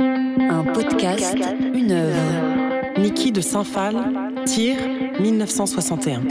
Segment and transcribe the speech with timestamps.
[0.00, 1.36] Un podcast,
[1.72, 2.98] une œuvre.
[2.98, 3.94] Niki de Saint-Phal,
[4.44, 4.76] Tire,
[5.20, 6.22] 1961.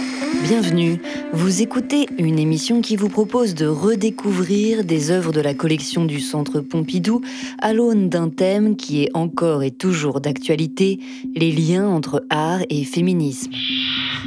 [0.43, 1.01] Bienvenue.
[1.31, 6.19] Vous écoutez une émission qui vous propose de redécouvrir des œuvres de la collection du
[6.19, 7.21] Centre Pompidou
[7.61, 10.99] à l'aune d'un thème qui est encore et toujours d'actualité,
[11.33, 13.51] les liens entre art et féminisme.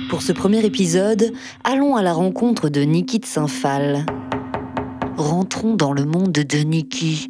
[0.08, 1.30] Pour ce premier épisode,
[1.62, 4.06] allons à la rencontre de Niki de Saint-Phal.
[5.18, 7.28] Rentrons dans le monde de Niki.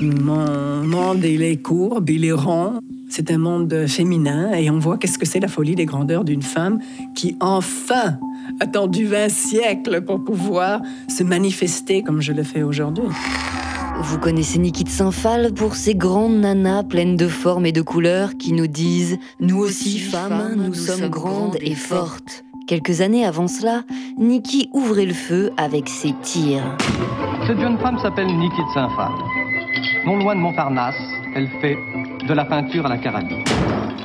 [0.00, 2.80] Mon monde, il est courbe, il est rond.
[3.08, 6.42] C'est un monde féminin et on voit qu'est-ce que c'est la folie des grandeurs d'une
[6.42, 6.78] femme
[7.14, 8.18] qui enfin
[8.60, 13.08] a attendu 20 siècles pour pouvoir se manifester comme je le fais aujourd'hui.
[14.02, 18.36] Vous connaissez Niki de Saint-Phal pour ces grandes nanas pleines de formes et de couleurs
[18.36, 23.84] qui nous disent⁇ Nous aussi, femmes, nous, sommes grandes et fortes⁇ Quelques années avant cela,
[24.18, 26.76] Niki ouvrait le feu avec ses tirs.
[27.46, 29.12] Cette jeune femme s'appelle Niki de Saint-Phal.
[30.04, 30.96] Non loin de Montparnasse,
[31.34, 31.76] elle fait
[32.26, 33.44] de la peinture à la carabine.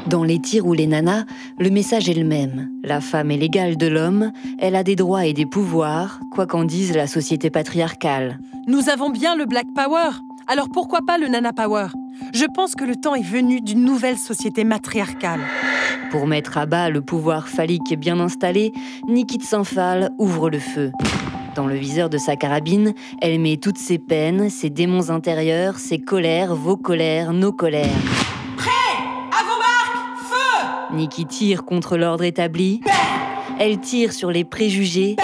[0.08, 1.24] Dans les tirs ou les nanas,
[1.58, 2.70] le message est le même.
[2.84, 6.66] La femme est l'égale de l'homme, elle a des droits et des pouvoirs, quoi qu'en
[6.66, 8.40] dise la société patriarcale.
[8.68, 10.12] Nous avons bien le Black Power,
[10.48, 11.88] alors pourquoi pas le Nana Power?
[12.34, 15.42] Je pense que le temps est venu d'une nouvelle société matriarcale.
[16.12, 18.72] Pour mettre à bas le pouvoir phallique bien installé,
[19.08, 20.92] Niki de Saint-Phal ouvre le feu.
[21.56, 26.00] Dans le viseur de sa carabine, elle met toutes ses peines, ses démons intérieurs, ses
[26.00, 27.90] colères, vos colères, nos colères.
[28.58, 28.70] Prêt
[29.32, 32.82] À vos marques Feu Nikki tire contre l'ordre établi.
[33.60, 35.16] Elle tire sur les préjugés.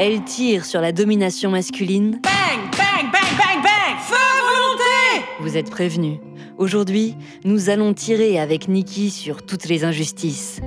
[0.00, 2.20] Elle tire sur la domination masculine.
[2.22, 6.18] Bang Bang Bang Bang Bang Feu volonté Vous êtes prévenus.
[6.56, 10.60] Aujourd'hui, nous allons tirer avec Nikki sur toutes les injustices.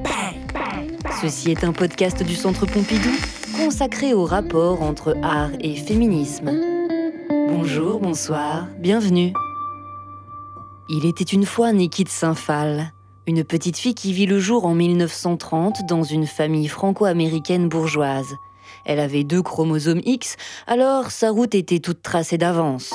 [1.21, 3.11] Ceci est un podcast du Centre Pompidou
[3.63, 6.51] consacré au rapport entre art et féminisme.
[7.29, 9.33] Bonjour, bonsoir, bienvenue.
[10.89, 12.91] Il était une fois Niki de Saint-Phal,
[13.27, 18.33] une petite fille qui vit le jour en 1930 dans une famille franco-américaine bourgeoise.
[18.83, 22.91] Elle avait deux chromosomes X, alors sa route était toute tracée d'avance.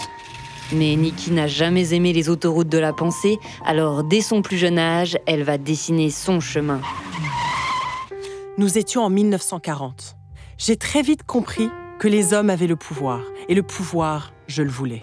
[0.73, 4.81] Mais Nikki n'a jamais aimé les autoroutes de la pensée, alors dès son plus jeune
[4.81, 6.81] âge, elle va dessiner son chemin.
[8.59, 10.17] Nous étions en 1940
[10.59, 11.69] j'ai très vite compris
[11.99, 13.21] que les hommes avaient le pouvoir.
[13.49, 15.01] Et le pouvoir, je le voulais.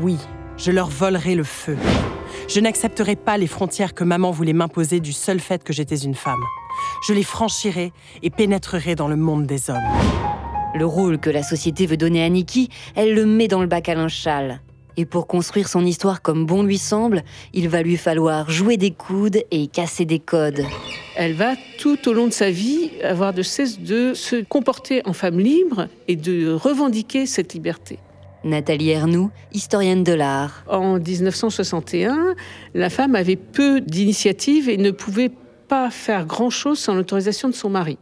[0.00, 0.18] Oui,
[0.56, 1.76] je leur volerai le feu.
[2.48, 6.14] Je n'accepterai pas les frontières que maman voulait m'imposer du seul fait que j'étais une
[6.14, 6.42] femme.
[7.06, 7.92] Je les franchirai
[8.22, 9.76] et pénétrerai dans le monde des hommes.
[10.74, 13.88] Le rôle que la société veut donner à Nikki, elle le met dans le bac
[13.88, 14.20] à linge
[14.96, 18.90] et pour construire son histoire comme bon lui semble, il va lui falloir jouer des
[18.90, 20.64] coudes et casser des codes.
[21.16, 25.12] Elle va tout au long de sa vie avoir de cesse de se comporter en
[25.12, 27.98] femme libre et de revendiquer cette liberté.
[28.44, 30.64] Nathalie Ernoux, historienne de l'art.
[30.68, 32.34] En 1961,
[32.74, 35.32] la femme avait peu d'initiatives et ne pouvait
[35.68, 37.98] pas faire grand-chose sans l'autorisation de son mari.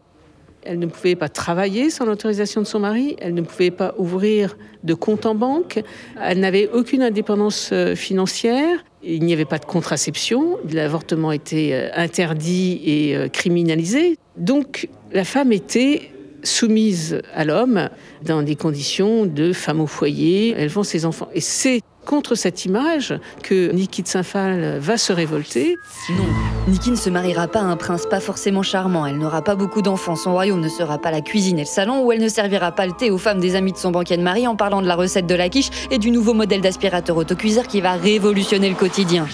[0.64, 4.56] Elle ne pouvait pas travailler sans l'autorisation de son mari, elle ne pouvait pas ouvrir
[4.82, 5.82] de compte en banque,
[6.22, 11.88] elle n'avait aucune indépendance euh, financière, il n'y avait pas de contraception, l'avortement était euh,
[11.94, 14.18] interdit et euh, criminalisé.
[14.36, 16.10] Donc la femme était
[16.42, 17.88] soumise à l'homme
[18.22, 21.28] dans des conditions de femme au foyer, elle vend ses enfants.
[21.34, 25.78] Et c'est contre cette image que Niki de Saint-Phal va se révolter.
[26.10, 26.24] Non,
[26.68, 29.06] Niki ne se mariera pas à un prince pas forcément charmant.
[29.06, 30.16] Elle n'aura pas beaucoup d'enfants.
[30.16, 32.86] Son royaume ne sera pas la cuisine et le salon où elle ne servira pas
[32.86, 34.96] le thé aux femmes des amis de son banquier de mari en parlant de la
[34.96, 39.26] recette de la quiche et du nouveau modèle d'aspirateur autocuiseur qui va révolutionner le quotidien.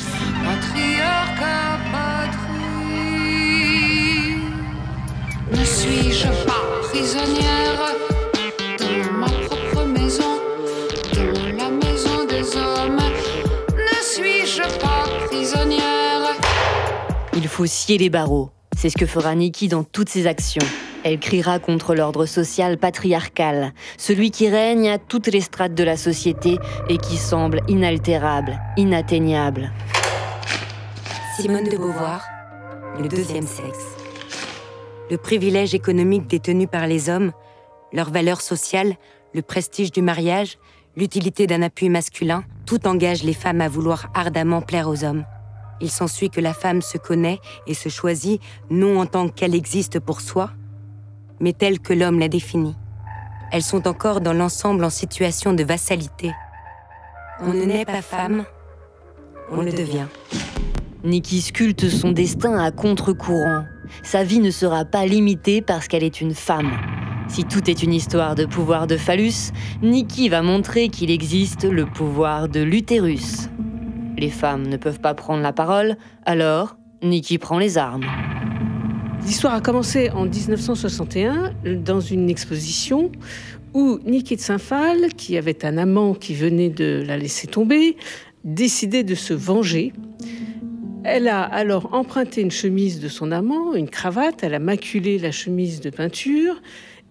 [5.52, 7.89] Ne suis-je pas prisonnière
[17.66, 18.48] faut les barreaux.
[18.74, 20.64] C'est ce que fera Nikki dans toutes ses actions.
[21.04, 25.98] Elle criera contre l'ordre social patriarcal, celui qui règne à toutes les strates de la
[25.98, 29.72] société et qui semble inaltérable, inatteignable.
[31.36, 32.24] Simone de Beauvoir,
[32.98, 33.94] le deuxième sexe.
[35.10, 37.32] Le privilège économique détenu par les hommes,
[37.92, 38.94] leur valeur sociale,
[39.34, 40.56] le prestige du mariage,
[40.96, 45.26] l'utilité d'un appui masculin, tout engage les femmes à vouloir ardemment plaire aux hommes.
[45.80, 48.40] Il s'ensuit que la femme se connaît et se choisit
[48.70, 50.50] non en tant qu'elle existe pour soi,
[51.40, 52.76] mais telle que l'homme l'a définie.
[53.52, 56.32] Elles sont encore dans l'ensemble en situation de vassalité.
[57.40, 58.44] On ne naît pas femme,
[59.50, 60.06] on le devient.
[61.02, 63.64] Nikki sculpte son destin à contre-courant.
[64.02, 66.70] Sa vie ne sera pas limitée parce qu'elle est une femme.
[67.28, 69.52] Si tout est une histoire de pouvoir de phallus,
[69.82, 73.48] Nikki va montrer qu'il existe le pouvoir de l'utérus.
[74.20, 75.96] Les femmes ne peuvent pas prendre la parole,
[76.26, 78.04] alors Nikki prend les armes.
[79.24, 83.10] L'histoire a commencé en 1961 dans une exposition
[83.72, 87.96] où Niki de Saint-Phal, qui avait un amant qui venait de la laisser tomber,
[88.44, 89.94] décidait de se venger.
[91.02, 95.30] Elle a alors emprunté une chemise de son amant, une cravate, elle a maculé la
[95.30, 96.60] chemise de peinture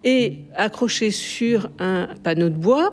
[0.04, 2.92] et accroché sur un panneau de bois,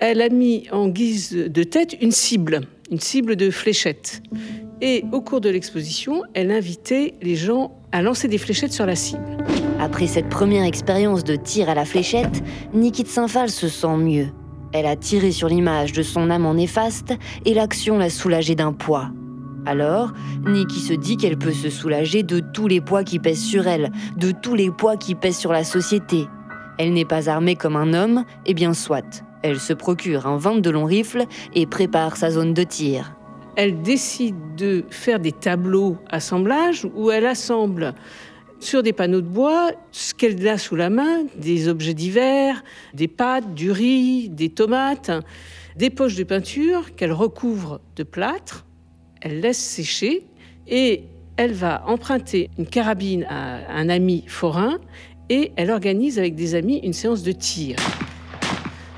[0.00, 4.22] elle a mis en guise de tête une cible, une cible de fléchettes.
[4.80, 8.94] Et au cours de l'exposition, elle invitait les gens à lancer des fléchettes sur la
[8.94, 9.38] cible.
[9.80, 12.42] Après cette première expérience de tir à la fléchette,
[12.74, 14.28] Niki de Saint-Phal se sent mieux.
[14.72, 19.10] Elle a tiré sur l'image de son amant néfaste et l'action l'a soulagée d'un poids.
[19.64, 20.12] Alors,
[20.46, 23.90] Niki se dit qu'elle peut se soulager de tous les poids qui pèsent sur elle,
[24.16, 26.26] de tous les poids qui pèsent sur la société.
[26.78, 29.24] Elle n'est pas armée comme un homme, et bien soit.
[29.46, 33.14] Elle se procure un 22 long rifle et prépare sa zone de tir.
[33.56, 37.94] Elle décide de faire des tableaux assemblage où elle assemble
[38.58, 43.08] sur des panneaux de bois ce qu'elle a sous la main, des objets divers, des
[43.08, 45.12] pâtes, du riz, des tomates,
[45.76, 48.66] des poches de peinture qu'elle recouvre de plâtre
[49.20, 50.24] elle laisse sécher
[50.68, 51.04] et
[51.36, 54.78] elle va emprunter une carabine à un ami forain
[55.28, 57.76] et elle organise avec des amis une séance de tir.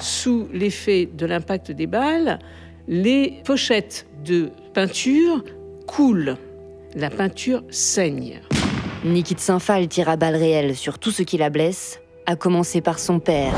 [0.00, 2.38] Sous l'effet de l'impact des balles,
[2.86, 5.44] les pochettes de peinture
[5.86, 6.36] coulent.
[6.94, 8.40] La peinture saigne.
[9.04, 12.80] Niki de Saint-Phal tire à balles réelles sur tout ce qui la blesse, à commencer
[12.80, 13.54] par son père.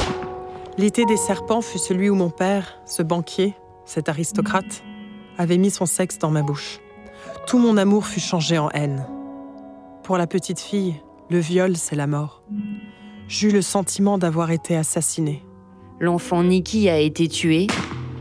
[0.78, 3.54] L'été des serpents fut celui où mon père, ce banquier,
[3.84, 4.82] cet aristocrate,
[5.38, 6.81] avait mis son sexe dans ma bouche.
[7.46, 9.06] Tout mon amour fut changé en haine.
[10.02, 10.94] Pour la petite fille,
[11.28, 12.43] le viol, c'est la mort.
[13.28, 15.43] J'eus le sentiment d'avoir été assassinée.
[16.02, 17.67] L'enfant Nikki a été tué,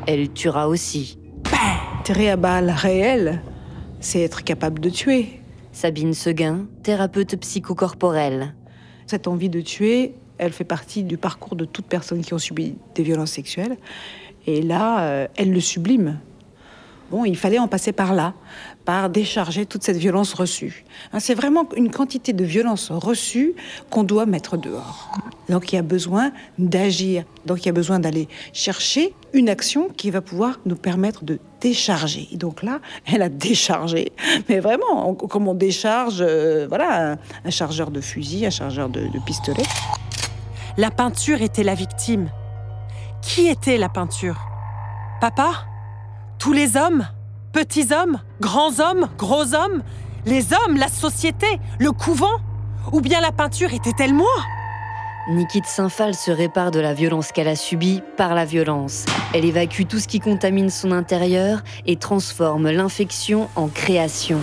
[0.06, 1.18] elle tuera aussi.
[2.04, 3.42] Tirer à balles réelles,
[4.02, 5.40] c'est être capable de tuer.
[5.72, 8.54] Sabine Seguin, thérapeute psychocorporelle.
[9.08, 12.76] Cette envie de tuer, elle fait partie du parcours de toutes personnes qui ont subi
[12.96, 13.78] des violences sexuelles.
[14.46, 16.20] Et là, euh, elle le sublime.
[17.12, 18.34] Bon, il fallait en passer par là,
[18.86, 20.86] par décharger toute cette violence reçue.
[21.12, 23.56] Hein, c'est vraiment une quantité de violence reçue
[23.90, 25.12] qu'on doit mettre dehors.
[25.50, 27.24] Donc il y a besoin d'agir.
[27.46, 31.40] Donc il y a besoin d'aller chercher une action qui va pouvoir nous permettre de
[31.62, 32.28] décharger.
[32.32, 32.80] Et donc là,
[33.12, 34.12] elle a déchargé.
[34.48, 39.64] Mais vraiment, comme on décharge, euh, voilà, un, chargeur de fusil, un chargeur de pistolet.
[40.78, 42.30] La peinture était la victime.
[43.22, 44.40] Qui était la peinture?
[45.20, 45.66] Papa?
[46.40, 47.06] Tous les hommes
[47.52, 49.84] Petits hommes Grands hommes Gros hommes
[50.26, 52.40] Les hommes La société Le couvent
[52.94, 54.28] Ou bien la peinture était-elle moi?
[55.30, 59.06] Niki de Saint-Phal se répare de la violence qu'elle a subie par la violence.
[59.36, 64.40] Elle évacue tout ce qui contamine son intérieur et transforme l'infection en création.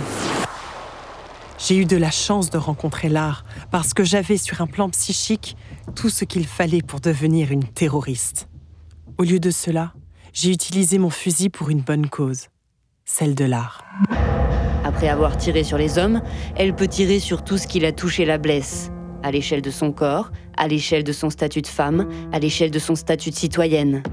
[1.57, 5.57] J'ai eu de la chance de rencontrer l'art parce que j'avais sur un plan psychique
[5.93, 8.47] tout ce qu'il fallait pour devenir une terroriste.
[9.17, 9.91] Au lieu de cela,
[10.33, 12.47] j'ai utilisé mon fusil pour une bonne cause,
[13.05, 13.83] celle de l'art.
[14.83, 16.21] Après avoir tiré sur les hommes,
[16.55, 18.91] elle peut tirer sur tout ce qui l'a touché la blesse,
[19.23, 22.79] à l'échelle de son corps, à l'échelle de son statut de femme, à l'échelle de
[22.79, 24.03] son statut de citoyenne.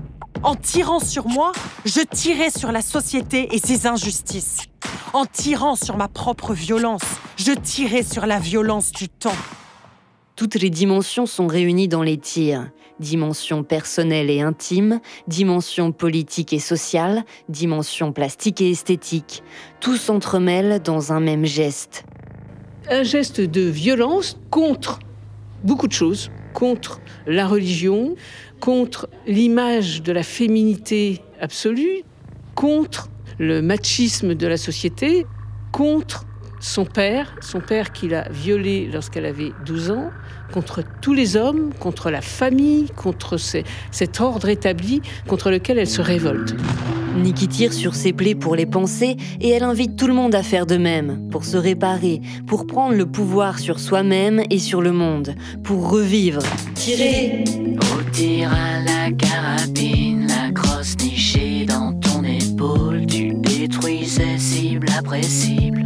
[0.42, 1.52] En tirant sur moi,
[1.84, 4.58] je tirais sur la société et ses injustices.
[5.12, 7.04] En tirant sur ma propre violence,
[7.36, 9.36] je tirais sur la violence du temps.
[10.36, 12.68] Toutes les dimensions sont réunies dans les tirs
[13.00, 19.42] dimension personnelle et intime, dimension politique et sociale, dimension plastique et esthétique.
[19.80, 22.04] Tout s'entremêle dans un même geste.
[22.90, 24.98] Un geste de violence contre
[25.62, 28.14] beaucoup de choses, contre la religion,
[28.60, 32.02] contre l'image de la féminité absolue,
[32.54, 33.08] contre
[33.38, 35.26] le machisme de la société,
[35.72, 36.24] contre
[36.64, 40.10] son père, son père qui l'a violée lorsqu'elle avait 12 ans,
[40.50, 46.00] contre tous les hommes, contre la famille, contre cet ordre établi contre lequel elle se
[46.00, 46.56] révolte.
[47.16, 50.42] Niki tire sur ses plaies pour les penser et elle invite tout le monde à
[50.42, 54.92] faire de même, pour se réparer, pour prendre le pouvoir sur soi-même et sur le
[54.92, 56.40] monde, pour revivre.
[56.74, 57.44] Tirer
[57.76, 65.83] Au à la carabine, la crosse nichée dans ton épaule, tu détruisais cible après cible,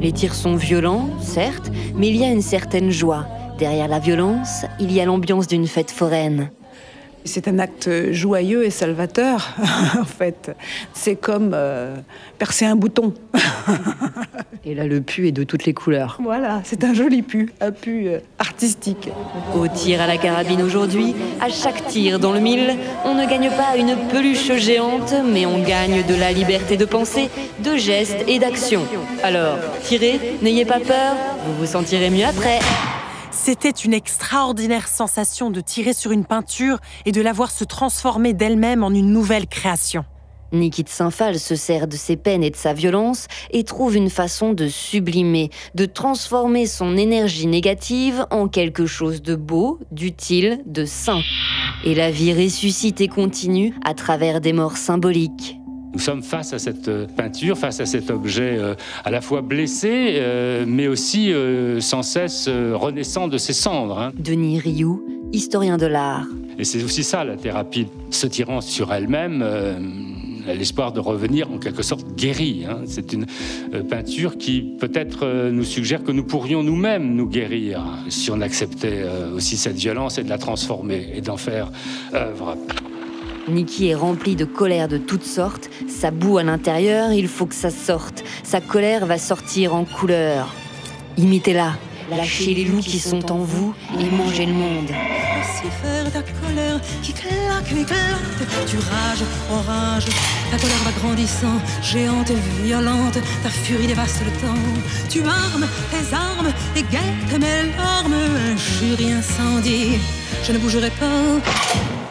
[0.00, 3.26] Les tirs sont violents, certes, mais il y a une certaine joie.
[3.58, 6.50] Derrière la violence, il y a l'ambiance d'une fête foraine.
[7.24, 9.54] C'est un acte joyeux et salvateur,
[10.00, 10.54] en fait.
[10.92, 11.96] C'est comme euh,
[12.38, 13.14] percer un bouton.
[14.64, 16.18] et là, le pu est de toutes les couleurs.
[16.22, 19.08] Voilà, c'est un joli pu, un pu euh, artistique.
[19.56, 23.50] Au tir à la carabine aujourd'hui, à chaque tir dans le mille, on ne gagne
[23.50, 28.38] pas une peluche géante, mais on gagne de la liberté de penser, de gestes et
[28.38, 28.82] d'action.
[29.22, 31.14] Alors, tirez, n'ayez pas peur,
[31.46, 32.58] vous vous sentirez mieux après.
[33.32, 38.34] C'était une extraordinaire sensation de tirer sur une peinture et de la voir se transformer
[38.34, 40.04] d'elle-même en une nouvelle création.
[40.52, 44.10] Niki de Saint-Phal se sert de ses peines et de sa violence et trouve une
[44.10, 50.84] façon de sublimer, de transformer son énergie négative en quelque chose de beau, d'utile, de
[50.84, 51.22] sain.
[51.84, 55.56] Et la vie ressuscite et continue à travers des morts symboliques.
[55.92, 59.42] Nous sommes face à cette euh, peinture, face à cet objet euh, à la fois
[59.42, 61.32] blessé, euh, mais aussi
[61.80, 63.98] sans cesse renaissant de ses cendres.
[63.98, 64.12] Hein.
[64.18, 66.26] Denis Rioux, historien de l'art.
[66.58, 69.44] Et c'est aussi ça la thérapie, se tirant sur elle-même.
[70.46, 72.64] l'espoir de revenir en quelque sorte guéri.
[72.68, 72.80] Hein.
[72.86, 73.26] C'est une
[73.88, 79.56] peinture qui peut-être nous suggère que nous pourrions nous-mêmes nous guérir si on acceptait aussi
[79.56, 81.70] cette violence et de la transformer et d'en faire
[82.12, 82.56] œuvre.
[83.48, 85.68] Nikki est rempli de colère de toutes sortes.
[85.88, 88.22] Ça boue à l'intérieur, il faut que ça sorte.
[88.44, 90.54] Sa colère va sortir en couleur.
[91.16, 91.74] Imitez-la.
[92.10, 94.88] Lâchez les loups qui sont en vous et mangez le monde.
[95.82, 98.66] faire ta colère qui claque, éclate.
[98.66, 100.06] Tu rages, orage,
[100.50, 103.18] ta colère va grandissant, géante et violente.
[103.42, 105.08] Ta furie dévaste le temps.
[105.08, 108.14] Tu armes tes armes et guettes mes larmes.
[108.52, 109.98] Injurie incendie,
[110.44, 112.01] je ne bougerai pas.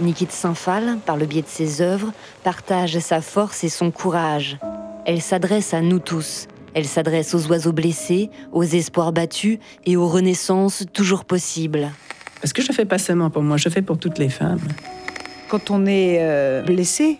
[0.00, 2.12] Niki de Saint-Phal, par le biais de ses œuvres,
[2.44, 4.58] partage sa force et son courage.
[5.04, 6.46] Elle s'adresse à nous tous.
[6.74, 11.90] Elle s'adresse aux oiseaux blessés, aux espoirs battus et aux renaissances toujours possibles.
[12.40, 14.60] Parce que je fais pas seulement pour moi, je fais pour toutes les femmes?
[15.48, 17.18] Quand on est euh, blessé,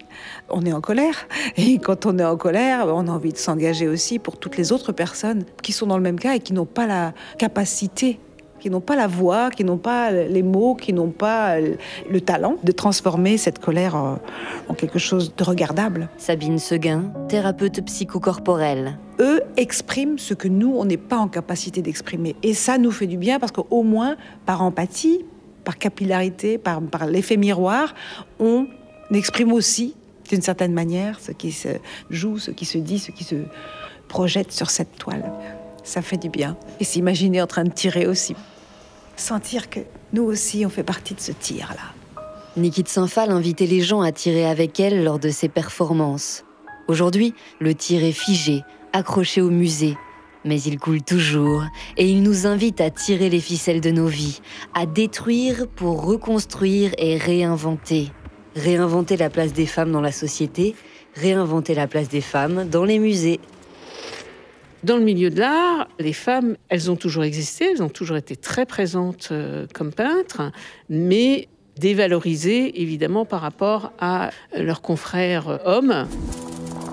[0.50, 1.26] on est en colère.
[1.56, 4.70] Et quand on est en colère, on a envie de s'engager aussi pour toutes les
[4.70, 8.20] autres personnes qui sont dans le même cas et qui n'ont pas la capacité
[8.58, 12.56] qui n'ont pas la voix, qui n'ont pas les mots, qui n'ont pas le talent
[12.62, 16.08] de transformer cette colère en, quelque chose de regardable.
[16.16, 18.98] Sabine Seguin, thérapeute psychocorporelle.
[19.20, 22.36] Eux expriment ce que nous, on n'est pas en capacité d'exprimer.
[22.42, 25.24] Et ça nous fait du bien parce qu'au moins, par empathie,
[25.64, 27.94] par capillarité, par, par l'effet miroir,
[28.38, 28.66] on
[29.10, 29.96] exprime aussi,
[30.30, 31.68] d'une certaine manière, ce qui se
[32.10, 33.36] joue, ce qui se dit, ce qui se
[34.08, 35.30] projette sur cette toile
[35.88, 36.56] ça fait du bien.
[36.80, 38.36] Et s'imaginer en train de tirer aussi.
[39.16, 39.80] Sentir que
[40.12, 41.94] nous aussi, on fait partie de ce tir-là.
[42.56, 46.44] Niki de Saint-Phal invitait les gens à tirer avec elle lors de ses performances.
[46.88, 49.96] Aujourd'hui, le tir est figé, accroché au musée.
[50.44, 51.64] Mais il coule toujours
[51.96, 54.40] et il nous invite à tirer les ficelles de nos vies,
[54.74, 58.12] à détruire pour reconstruire et réinventer.
[58.54, 60.74] Réinventer la place des femmes dans la société,
[61.14, 63.40] réinventer la place des femmes dans les musées.
[64.84, 68.36] Dans le milieu de l'art, les femmes, elles ont toujours existé, elles ont toujours été
[68.36, 70.52] très présentes euh, comme peintres,
[70.88, 76.06] mais dévalorisées évidemment par rapport à leurs confrères hommes.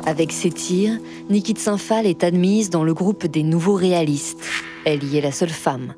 [0.07, 0.99] Avec ses tirs,
[1.29, 4.43] Niki de Saint-Phal est admise dans le groupe des nouveaux réalistes.
[4.85, 5.93] Elle y est la seule femme.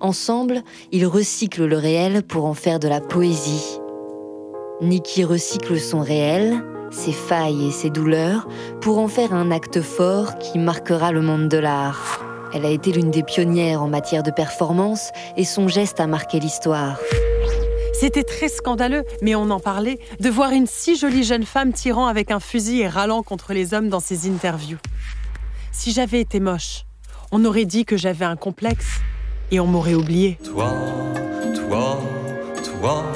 [0.00, 3.78] Ensemble, ils recyclent le réel pour en faire de la poésie.
[4.80, 8.46] Niki recycle son réel, ses failles et ses douleurs
[8.80, 12.20] pour en faire un acte fort qui marquera le monde de l'art.
[12.52, 16.40] Elle a été l'une des pionnières en matière de performance et son geste a marqué
[16.40, 16.98] l'histoire.
[17.92, 22.06] C'était très scandaleux, mais on en parlait, de voir une si jolie jeune femme tirant
[22.06, 24.78] avec un fusil et râlant contre les hommes dans ses interviews.
[25.70, 26.86] Si j'avais été moche,
[27.30, 29.00] on aurait dit que j'avais un complexe
[29.50, 30.38] et on m'aurait oublié.
[30.42, 30.74] Toi,
[31.54, 32.00] toi,
[32.62, 33.12] toi,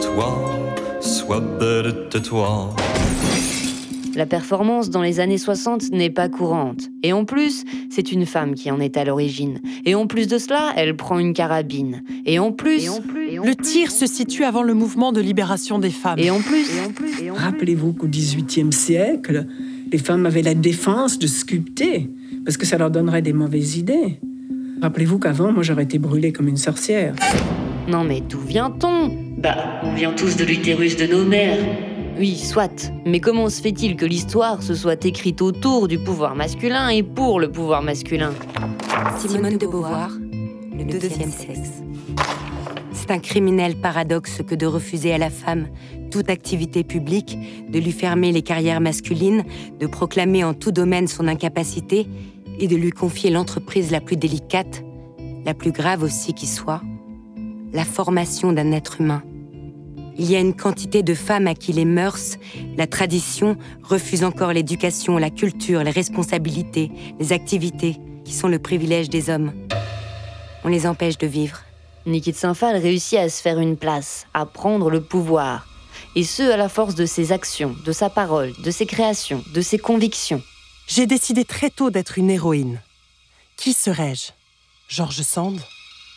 [0.00, 0.59] toi toi.
[4.16, 6.88] La performance dans les années 60 n'est pas courante.
[7.04, 9.60] Et en plus, c'est une femme qui en est à l'origine.
[9.84, 12.02] Et en plus de cela, elle prend une carabine.
[12.26, 12.88] Et en plus...
[13.44, 16.18] le tir se situe avant le mouvement de libération des femmes.
[16.18, 16.66] Et en plus...
[17.32, 19.46] Rappelez-vous qu'au XVIIIe siècle,
[19.92, 22.10] les femmes avaient la défense de sculpter,
[22.44, 24.18] parce que ça leur donnerait des mauvaises idées.
[24.82, 27.14] Rappelez-vous qu'avant, moi, j'aurais été brûlée comme une sorcière.
[27.86, 29.29] Non mais d'où vient-on?
[29.40, 31.56] Bah, on vient tous de l'utérus de nos mères.
[32.18, 32.92] Oui, soit.
[33.06, 37.40] Mais comment se fait-il que l'histoire se soit écrite autour du pouvoir masculin et pour
[37.40, 38.34] le pouvoir masculin
[39.18, 40.10] Simone de Beauvoir,
[40.76, 41.82] le deuxième sexe.
[42.92, 45.68] C'est un criminel paradoxe que de refuser à la femme
[46.10, 47.38] toute activité publique,
[47.70, 49.44] de lui fermer les carrières masculines,
[49.78, 52.06] de proclamer en tout domaine son incapacité
[52.58, 54.84] et de lui confier l'entreprise la plus délicate,
[55.46, 56.82] la plus grave aussi qui soit,
[57.72, 59.22] la formation d'un être humain.
[60.20, 62.36] Il y a une quantité de femmes à qui les mœurs,
[62.76, 67.96] la tradition refusent encore l'éducation, la culture, les responsabilités, les activités
[68.26, 69.54] qui sont le privilège des hommes.
[70.62, 71.62] On les empêche de vivre.
[72.04, 75.66] Niki de Saint-Phal réussit à se faire une place, à prendre le pouvoir.
[76.14, 79.62] Et ce, à la force de ses actions, de sa parole, de ses créations, de
[79.62, 80.42] ses convictions.
[80.86, 82.82] J'ai décidé très tôt d'être une héroïne.
[83.56, 84.32] Qui serais-je?
[84.86, 85.58] George Sand?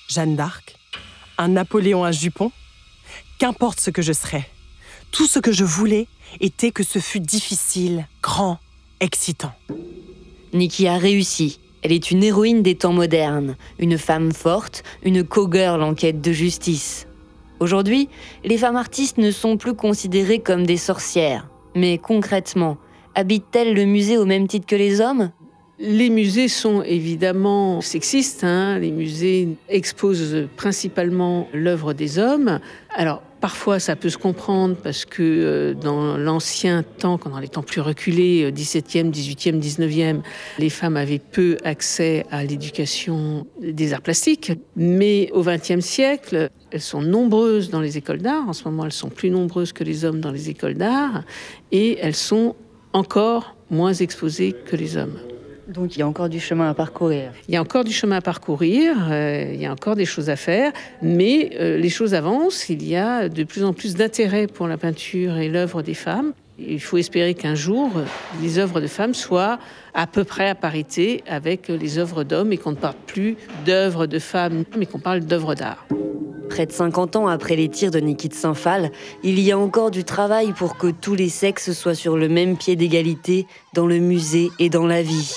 [0.10, 0.76] Jeanne d'Arc?
[1.38, 2.52] Un Napoléon à jupon?
[3.44, 4.46] Qu'importe ce que je serais.
[5.12, 6.08] Tout ce que je voulais
[6.40, 8.58] était que ce fût difficile, grand,
[9.02, 9.52] excitant.
[10.54, 11.60] Nikki a réussi.
[11.82, 16.32] Elle est une héroïne des temps modernes, une femme forte, une co-girl en quête de
[16.32, 17.06] justice.
[17.60, 18.08] Aujourd'hui,
[18.46, 21.50] les femmes artistes ne sont plus considérées comme des sorcières.
[21.76, 22.78] Mais concrètement,
[23.14, 25.32] habitent-elles le musée au même titre que les hommes?
[25.80, 28.46] Les musées sont évidemment sexistes.
[28.46, 28.80] Hein.
[28.80, 32.62] Les musées exposent principalement l'œuvre des hommes.
[32.96, 37.62] Alors, parfois, ça peut se comprendre parce que euh, dans l'ancien temps, dans les temps
[37.62, 40.22] plus reculés, 17e, 18e, 19e,
[40.60, 44.54] les femmes avaient peu accès à l'éducation des arts plastiques.
[44.78, 48.48] Mais au XXe siècle, elles sont nombreuses dans les écoles d'art.
[48.48, 51.26] En ce moment, elles sont plus nombreuses que les hommes dans les écoles d'art.
[51.74, 52.56] Et elles sont
[52.94, 55.20] encore moins exposées que les hommes.
[55.68, 57.32] Donc il y a encore du chemin à parcourir.
[57.48, 60.30] Il y a encore du chemin à parcourir, euh, il y a encore des choses
[60.30, 64.48] à faire, mais euh, les choses avancent, il y a de plus en plus d'intérêt
[64.48, 66.34] pour la peinture et l'œuvre des femmes.
[66.60, 67.90] Il faut espérer qu'un jour,
[68.42, 69.58] les œuvres de femmes soient
[69.94, 74.06] à peu près à parité avec les œuvres d'hommes et qu'on ne parle plus d'œuvres
[74.06, 75.88] de femmes, mais qu'on parle d'œuvres d'art.
[76.50, 78.92] Près de 50 ans après les tirs de Niki de Saint-Phal,
[79.24, 82.58] il y a encore du travail pour que tous les sexes soient sur le même
[82.58, 85.34] pied d'égalité dans le musée et dans la vie.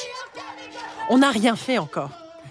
[1.08, 2.10] On n'a rien fait encore.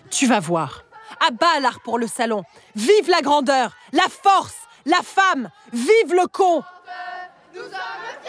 [0.10, 0.86] Tu vas voir.
[1.26, 2.44] À bas l'art pour le salon.
[2.76, 5.50] Vive la grandeur, la force, la femme.
[5.74, 6.64] Vive le con.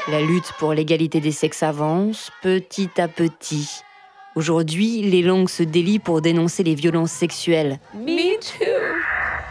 [0.09, 3.83] La lutte pour l'égalité des sexes avance petit à petit.
[4.35, 7.79] Aujourd'hui, les langues se délient pour dénoncer les violences sexuelles.
[7.95, 8.65] Me too.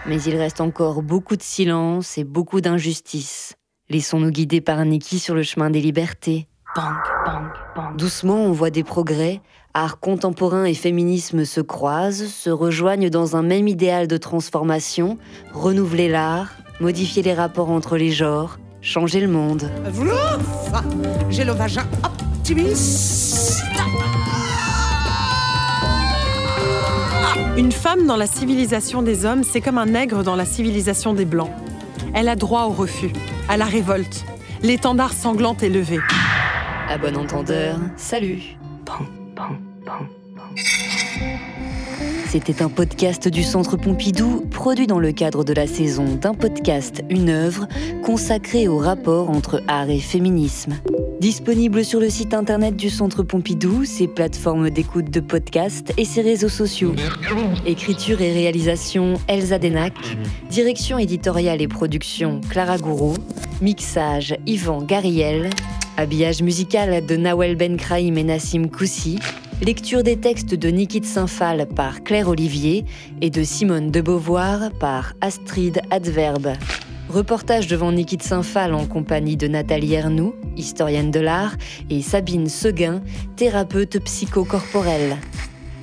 [0.06, 3.56] Mais il reste encore beaucoup de silence et beaucoup d'injustice.
[3.90, 6.48] Laissons-nous guider par Nikki sur le chemin des libertés.
[6.76, 7.15] Bang.
[7.98, 9.42] Doucement, on voit des progrès.
[9.74, 15.18] Art contemporain et féminisme se croisent, se rejoignent dans un même idéal de transformation,
[15.54, 19.70] renouveler l'art, modifier les rapports entre les genres, changer le monde.
[21.30, 23.64] J'ai le vagin optimiste.
[27.58, 31.26] Une femme dans la civilisation des hommes, c'est comme un nègre dans la civilisation des
[31.26, 31.52] blancs.
[32.14, 33.12] Elle a droit au refus,
[33.50, 34.26] à la révolte.
[34.62, 36.00] L'étendard sanglant est levé.
[36.88, 38.58] À bon entendeur, salut.
[42.28, 47.04] C'était un podcast du Centre Pompidou, produit dans le cadre de la saison d'un podcast,
[47.10, 47.68] une œuvre,
[48.04, 50.76] consacrée au rapport entre art et féminisme.
[51.20, 56.22] Disponible sur le site internet du Centre Pompidou, ses plateformes d'écoute de podcast et ses
[56.22, 56.94] réseaux sociaux.
[57.66, 59.94] Écriture et réalisation Elsa Denac,
[60.50, 63.16] direction éditoriale et production Clara Gouraud,
[63.62, 65.50] mixage Yvan Gariel,
[65.98, 69.20] habillage musical de Nawel Ben Kraïm et Nassim Koussi,
[69.62, 72.86] lecture des textes de Niki de Saint-Phal par Claire Olivier
[73.22, 76.54] et de Simone de Beauvoir par Astrid Adverbe.
[77.10, 81.56] Reportage devant Niki de Saint-Phal en compagnie de Nathalie Ernoux, historienne de l'art,
[81.90, 83.02] et Sabine Seguin,
[83.36, 85.18] thérapeute psychocorporelle.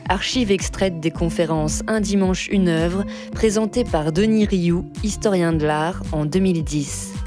[0.09, 6.03] Archives extraites des conférences Un dimanche, une œuvre, présentées par Denis Rioux, historien de l'art,
[6.13, 7.22] en 2010.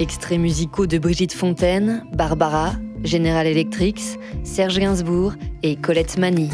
[0.00, 4.00] Extraits musicaux de Brigitte Fontaine, Barbara, General Electric,
[4.44, 5.32] Serge Gainsbourg
[5.64, 6.50] et Colette Mani.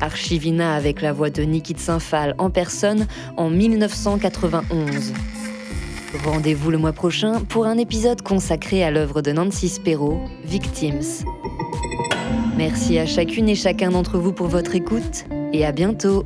[0.00, 5.12] Archivina avec la voix de Niki de Saint-Phal en personne en 1991.
[6.24, 11.26] Rendez-vous le mois prochain pour un épisode consacré à l'œuvre de Nancy Spero, Victims.
[12.56, 16.24] Merci à chacune et chacun d'entre vous pour votre écoute et à bientôt.